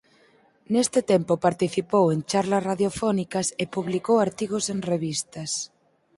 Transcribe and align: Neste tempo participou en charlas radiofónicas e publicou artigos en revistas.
Neste 0.73 0.99
tempo 1.11 1.43
participou 1.47 2.05
en 2.13 2.19
charlas 2.31 2.65
radiofónicas 2.69 3.47
e 3.61 3.65
publicou 3.75 4.15
artigos 4.19 4.65
en 4.73 4.79
revistas. 4.91 5.51